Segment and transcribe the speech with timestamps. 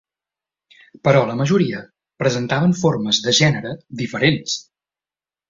[1.07, 1.81] Però la majoria
[2.23, 4.59] presentaven formes de gènere diferents.